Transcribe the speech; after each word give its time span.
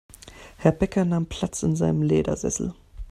Herr 0.57 0.71
Bäcker 0.71 1.05
nahm 1.05 1.27
Platz 1.27 1.61
in 1.61 1.75
seinem 1.75 2.01
Ledersessel. 2.01 2.73